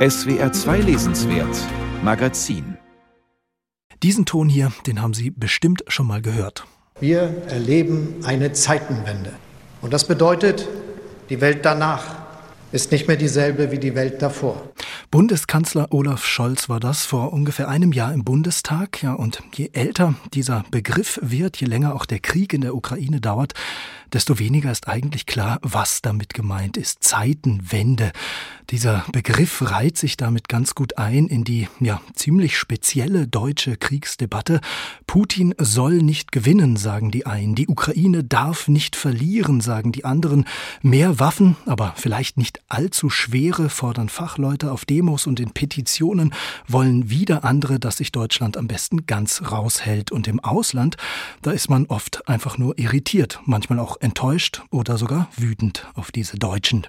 [0.00, 1.54] SWR 2 Lesenswert
[2.02, 2.78] Magazin
[4.02, 6.64] Diesen Ton hier, den haben Sie bestimmt schon mal gehört.
[7.00, 9.34] Wir erleben eine Zeitenwende.
[9.82, 10.66] Und das bedeutet,
[11.28, 12.16] die Welt danach
[12.72, 14.70] ist nicht mehr dieselbe wie die Welt davor.
[15.10, 19.02] Bundeskanzler Olaf Scholz war das vor ungefähr einem Jahr im Bundestag.
[19.02, 23.20] Ja, und je älter dieser Begriff wird, je länger auch der Krieg in der Ukraine
[23.20, 23.52] dauert,
[24.12, 27.02] desto weniger ist eigentlich klar, was damit gemeint ist.
[27.02, 28.12] Zeitenwende.
[28.70, 34.60] Dieser Begriff reiht sich damit ganz gut ein in die ja ziemlich spezielle deutsche Kriegsdebatte.
[35.08, 37.56] Putin soll nicht gewinnen, sagen die einen.
[37.56, 40.44] Die Ukraine darf nicht verlieren, sagen die anderen.
[40.82, 46.32] Mehr Waffen, aber vielleicht nicht allzu schwere, fordern Fachleute auf Demos und in Petitionen,
[46.68, 50.12] wollen wieder andere, dass sich Deutschland am besten ganz raushält.
[50.12, 50.96] Und im Ausland,
[51.42, 56.36] da ist man oft einfach nur irritiert, manchmal auch enttäuscht oder sogar wütend auf diese
[56.38, 56.86] Deutschen.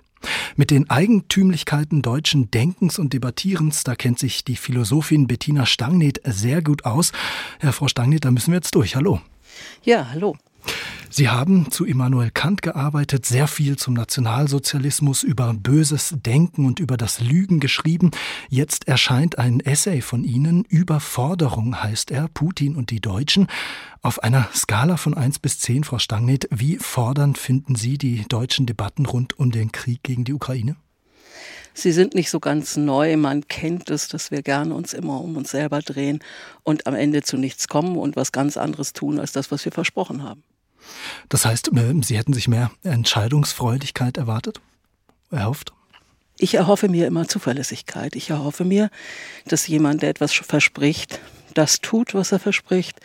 [0.56, 6.62] Mit den Eigentümlichkeiten deutschen Denkens und Debattierens, da kennt sich die Philosophin Bettina Stangnet sehr
[6.62, 7.12] gut aus.
[7.62, 8.96] Ja, Frau Stangnet, da müssen wir jetzt durch.
[8.96, 9.20] Hallo.
[9.84, 10.36] Ja, hallo.
[11.14, 16.96] Sie haben zu Immanuel Kant gearbeitet, sehr viel zum Nationalsozialismus, über böses Denken und über
[16.96, 18.12] das Lügen geschrieben.
[18.48, 23.48] Jetzt erscheint ein Essay von Ihnen, Überforderung heißt er, Putin und die Deutschen.
[24.02, 28.66] Auf einer Skala von 1 bis 10, Frau Stangnet, wie fordernd finden Sie die deutschen
[28.66, 30.78] Debatten rund um den Krieg gegen die Ukraine?
[31.74, 33.18] Sie sind nicht so ganz neu.
[33.18, 36.20] Man kennt es, dass wir gerne uns immer um uns selber drehen
[36.64, 39.74] und am Ende zu nichts kommen und was ganz anderes tun als das, was wir
[39.74, 40.42] versprochen haben.
[41.30, 44.62] Das heißt, äh, Sie hätten sich mehr Entscheidungsfreudigkeit erwartet,
[45.32, 45.74] erhofft?
[46.38, 48.16] Ich erhoffe mir immer Zuverlässigkeit.
[48.16, 48.90] Ich erhoffe mir,
[49.46, 51.20] dass jemand, der etwas verspricht,
[51.54, 53.00] das tut, was er verspricht,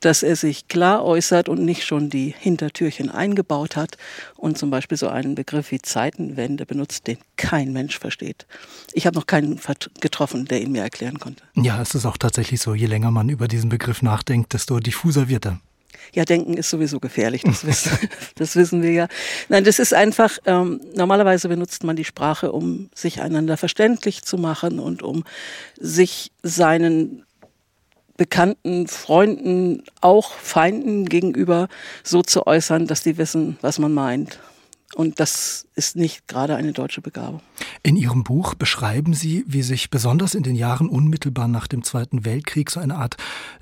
[0.00, 3.96] dass er sich klar äußert und nicht schon die Hintertürchen eingebaut hat
[4.36, 8.46] und zum Beispiel so einen Begriff wie Zeitenwende benutzt, den kein Mensch versteht.
[8.92, 9.60] Ich habe noch keinen
[10.00, 11.44] getroffen, der ihn mir erklären konnte.
[11.54, 15.28] Ja, es ist auch tatsächlich so, je länger man über diesen Begriff nachdenkt, desto diffuser
[15.28, 15.60] wird er.
[16.14, 17.96] Ja, denken ist sowieso gefährlich, das wissen,
[18.36, 19.08] das wissen wir ja.
[19.48, 24.36] Nein, das ist einfach, ähm, normalerweise benutzt man die Sprache, um sich einander verständlich zu
[24.36, 25.24] machen und um
[25.78, 27.24] sich seinen
[28.16, 31.68] Bekannten, Freunden, auch Feinden gegenüber
[32.04, 34.38] so zu äußern, dass die wissen, was man meint.
[34.94, 37.40] Und das ist nicht gerade eine deutsche Begabung.
[37.82, 42.24] In Ihrem Buch beschreiben Sie, wie sich besonders in den Jahren unmittelbar nach dem Zweiten
[42.24, 43.16] Weltkrieg so eine Art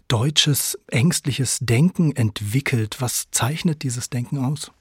[0.09, 2.97] deutsches, ängstliches Denken entwickelt.
[3.01, 4.73] Was zeichnet dieses Denken aus?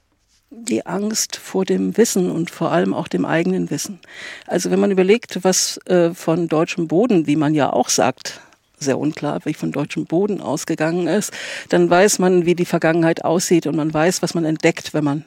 [0.52, 4.00] die Angst vor dem Wissen und vor allem auch dem eigenen Wissen.
[4.48, 8.40] Also wenn man überlegt, was äh, von deutschem Boden, wie man ja auch sagt,
[8.76, 11.32] sehr unklar, wie von deutschem Boden ausgegangen ist,
[11.68, 15.24] dann weiß man, wie die Vergangenheit aussieht und man weiß, was man entdeckt, wenn man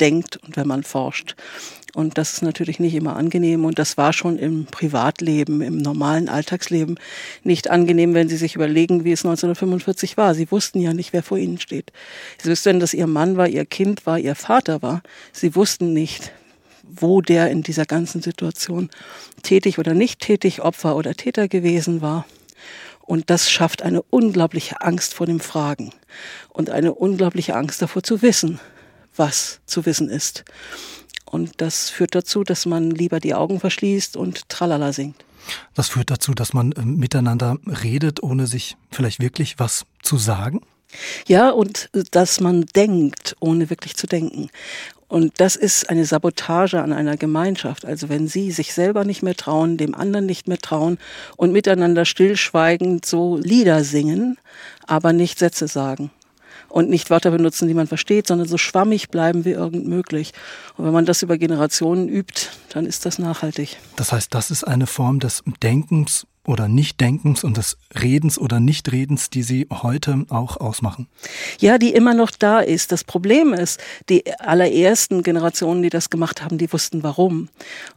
[0.00, 1.36] denkt und wenn man forscht.
[1.94, 6.28] Und das ist natürlich nicht immer angenehm und das war schon im Privatleben, im normalen
[6.28, 6.98] Alltagsleben
[7.42, 10.34] nicht angenehm, wenn Sie sich überlegen, wie es 1945 war.
[10.34, 11.92] Sie wussten ja nicht, wer vor Ihnen steht.
[12.40, 15.02] Sie wussten, dass Ihr Mann war, Ihr Kind war, Ihr Vater war.
[15.32, 16.32] Sie wussten nicht,
[16.84, 18.88] wo der in dieser ganzen Situation
[19.42, 22.24] tätig oder nicht tätig, Opfer oder Täter gewesen war.
[23.00, 25.92] Und das schafft eine unglaubliche Angst vor dem Fragen
[26.50, 28.60] und eine unglaubliche Angst davor zu wissen,
[29.20, 30.44] was zu wissen ist.
[31.26, 35.24] Und das führt dazu, dass man lieber die Augen verschließt und Tralala singt.
[35.74, 40.60] Das führt dazu, dass man äh, miteinander redet, ohne sich vielleicht wirklich was zu sagen?
[41.28, 44.48] Ja, und äh, dass man denkt, ohne wirklich zu denken.
[45.06, 47.84] Und das ist eine Sabotage an einer Gemeinschaft.
[47.84, 50.98] Also wenn Sie sich selber nicht mehr trauen, dem anderen nicht mehr trauen
[51.36, 54.38] und miteinander stillschweigend so Lieder singen,
[54.86, 56.10] aber nicht Sätze sagen
[56.70, 60.32] und nicht Wörter benutzen, die man versteht, sondern so schwammig bleiben wie irgend möglich.
[60.76, 63.76] Und wenn man das über Generationen übt, dann ist das nachhaltig.
[63.96, 69.30] Das heißt, das ist eine Form des Denkens oder Nichtdenkens und des Redens oder Nichtredens,
[69.30, 71.06] die Sie heute auch ausmachen?
[71.60, 72.92] Ja, die immer noch da ist.
[72.92, 77.48] Das Problem ist, die allerersten Generationen, die das gemacht haben, die wussten warum.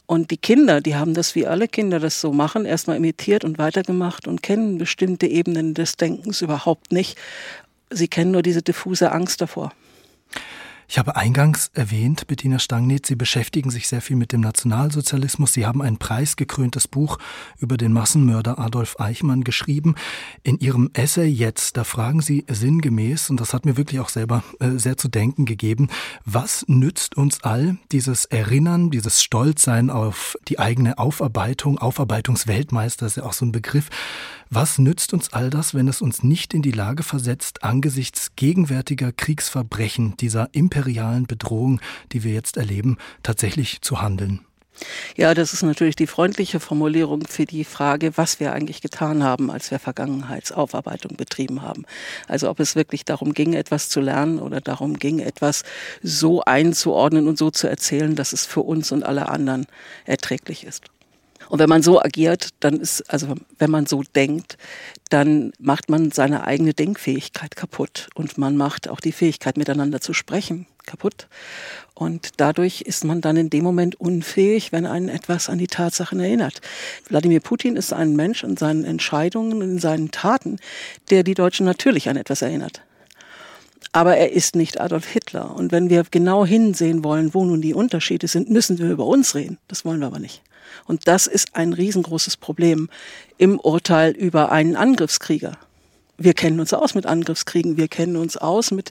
[0.06, 3.58] Und die Kinder, die haben das wie alle Kinder das so machen, erstmal imitiert und
[3.58, 7.16] weitergemacht und kennen bestimmte Ebenen des Denkens überhaupt nicht.
[7.94, 9.72] Sie kennen nur diese diffuse Angst davor.
[10.86, 15.52] Ich habe eingangs erwähnt, Bettina Stangnitz, Sie beschäftigen sich sehr viel mit dem Nationalsozialismus.
[15.52, 17.18] Sie haben ein preisgekröntes Buch
[17.58, 19.94] über den Massenmörder Adolf Eichmann geschrieben.
[20.42, 24.44] In Ihrem Essay jetzt, da fragen Sie sinngemäß, und das hat mir wirklich auch selber
[24.60, 25.88] äh, sehr zu denken gegeben,
[26.26, 33.24] was nützt uns all dieses Erinnern, dieses Stolzsein auf die eigene Aufarbeitung, Aufarbeitungsweltmeister ist ja
[33.24, 33.88] auch so ein Begriff.
[34.56, 39.10] Was nützt uns all das, wenn es uns nicht in die Lage versetzt, angesichts gegenwärtiger
[39.10, 41.80] Kriegsverbrechen, dieser imperialen Bedrohung,
[42.12, 44.46] die wir jetzt erleben, tatsächlich zu handeln?
[45.16, 49.50] Ja, das ist natürlich die freundliche Formulierung für die Frage, was wir eigentlich getan haben,
[49.50, 51.84] als wir Vergangenheitsaufarbeitung betrieben haben.
[52.28, 55.64] Also ob es wirklich darum ging, etwas zu lernen oder darum ging, etwas
[56.00, 59.66] so einzuordnen und so zu erzählen, dass es für uns und alle anderen
[60.04, 60.93] erträglich ist.
[61.48, 64.56] Und wenn man so agiert, dann ist, also wenn man so denkt,
[65.10, 70.12] dann macht man seine eigene Denkfähigkeit kaputt und man macht auch die Fähigkeit, miteinander zu
[70.12, 71.28] sprechen, kaputt.
[71.94, 76.18] Und dadurch ist man dann in dem Moment unfähig, wenn einen etwas an die Tatsachen
[76.18, 76.60] erinnert.
[77.08, 80.58] Wladimir Putin ist ein Mensch in seinen Entscheidungen, in seinen Taten,
[81.10, 82.82] der die Deutschen natürlich an etwas erinnert.
[83.92, 85.54] Aber er ist nicht Adolf Hitler.
[85.54, 89.36] Und wenn wir genau hinsehen wollen, wo nun die Unterschiede sind, müssen wir über uns
[89.36, 89.58] reden.
[89.68, 90.42] Das wollen wir aber nicht.
[90.86, 92.88] Und das ist ein riesengroßes Problem
[93.38, 95.58] im Urteil über einen Angriffskrieger.
[96.16, 98.90] Wir kennen uns aus mit Angriffskriegen, wir kennen uns aus mit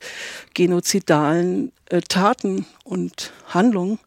[0.54, 4.00] genozidalen äh, Taten und Handlungen.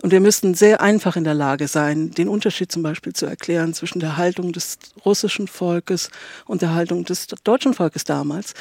[0.00, 3.74] Und wir müssten sehr einfach in der Lage sein, den Unterschied zum Beispiel zu erklären
[3.74, 6.10] zwischen der Haltung des russischen Volkes
[6.46, 8.54] und der Haltung des deutschen Volkes damals.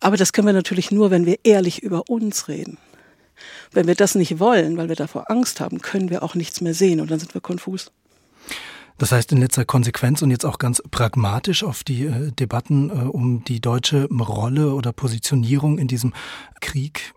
[0.00, 2.76] Aber das können wir natürlich nur, wenn wir ehrlich über uns reden.
[3.72, 6.74] Wenn wir das nicht wollen, weil wir davor Angst haben, können wir auch nichts mehr
[6.74, 7.92] sehen und dann sind wir konfus.
[9.00, 12.92] Das heißt in letzter Konsequenz und jetzt auch ganz pragmatisch auf die äh, Debatten äh,
[12.92, 16.12] um die deutsche Rolle oder Positionierung in diesem
[16.60, 17.14] Krieg.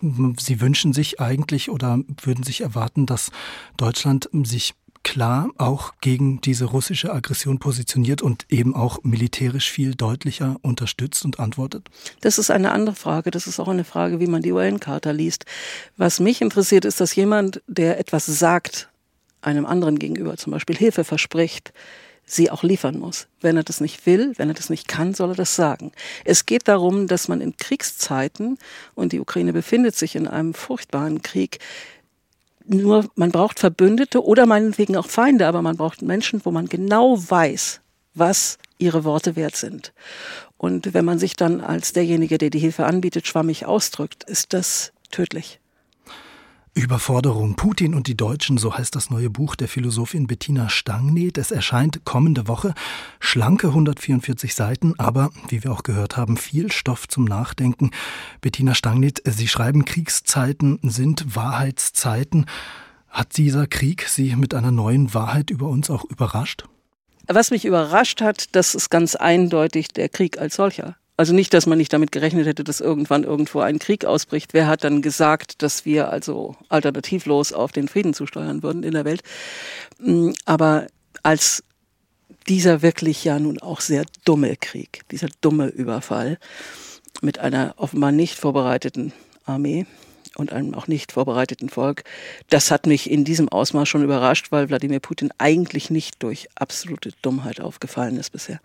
[0.00, 3.30] Sie wünschen sich eigentlich oder würden sich erwarten, dass
[3.76, 10.56] Deutschland sich klar auch gegen diese russische Aggression positioniert und eben auch militärisch viel deutlicher
[10.62, 11.88] unterstützt und antwortet?
[12.20, 13.30] Das ist eine andere Frage.
[13.30, 15.44] Das ist auch eine Frage, wie man die UN-Charta liest.
[15.96, 18.88] Was mich interessiert, ist, dass jemand, der etwas sagt,
[19.40, 21.72] einem anderen gegenüber zum Beispiel Hilfe verspricht,
[22.24, 23.26] sie auch liefern muss.
[23.40, 25.92] Wenn er das nicht will, wenn er das nicht kann, soll er das sagen.
[26.24, 28.58] Es geht darum, dass man in Kriegszeiten,
[28.94, 31.58] und die Ukraine befindet sich in einem furchtbaren Krieg,
[32.66, 37.18] nur, man braucht Verbündete oder meinetwegen auch Feinde, aber man braucht Menschen, wo man genau
[37.18, 37.80] weiß,
[38.14, 39.92] was ihre Worte wert sind.
[40.56, 44.92] Und wenn man sich dann als derjenige, der die Hilfe anbietet, schwammig ausdrückt, ist das
[45.10, 45.60] tödlich.
[46.74, 51.36] Überforderung Putin und die Deutschen, so heißt das neue Buch der Philosophin Bettina Stangneth.
[51.36, 52.72] Es erscheint kommende Woche.
[53.20, 57.90] Schlanke 144 Seiten, aber wie wir auch gehört haben, viel Stoff zum Nachdenken.
[58.40, 62.46] Bettina Stangneth, Sie schreiben, Kriegszeiten sind Wahrheitszeiten.
[63.10, 66.64] Hat dieser Krieg Sie mit einer neuen Wahrheit über uns auch überrascht?
[67.28, 70.96] Was mich überrascht hat, das ist ganz eindeutig der Krieg als solcher.
[71.22, 74.54] Also nicht, dass man nicht damit gerechnet hätte, dass irgendwann irgendwo ein Krieg ausbricht.
[74.54, 79.04] Wer hat dann gesagt, dass wir also alternativlos auf den Frieden zusteuern würden in der
[79.04, 79.22] Welt?
[80.00, 80.88] Mm, aber
[81.22, 81.62] als
[82.48, 86.38] dieser wirklich ja nun auch sehr dumme Krieg, dieser dumme Überfall
[87.20, 89.12] mit einer offenbar nicht vorbereiteten
[89.44, 89.86] Armee
[90.34, 92.02] und einem auch nicht vorbereiteten Volk,
[92.50, 97.12] das hat mich in diesem Ausmaß schon überrascht, weil Wladimir Putin eigentlich nicht durch absolute
[97.22, 98.58] Dummheit aufgefallen ist bisher.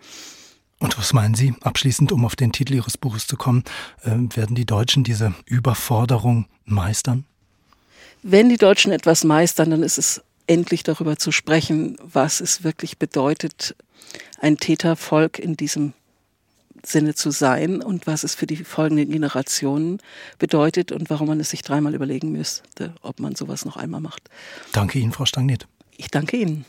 [0.79, 3.63] Und was meinen Sie, abschließend, um auf den Titel Ihres Buches zu kommen,
[4.03, 7.25] äh, werden die Deutschen diese Überforderung meistern?
[8.21, 12.97] Wenn die Deutschen etwas meistern, dann ist es endlich darüber zu sprechen, was es wirklich
[12.97, 13.75] bedeutet,
[14.39, 15.93] ein Tätervolk in diesem
[16.83, 19.99] Sinne zu sein und was es für die folgenden Generationen
[20.39, 24.29] bedeutet und warum man es sich dreimal überlegen müsste, ob man sowas noch einmal macht.
[24.71, 25.67] Danke Ihnen, Frau Stagnet.
[25.97, 26.65] Ich danke Ihnen.